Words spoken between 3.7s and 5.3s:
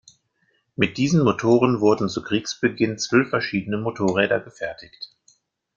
Motorräder gefertigt.